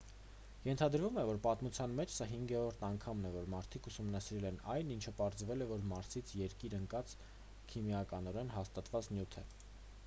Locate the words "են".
4.51-4.57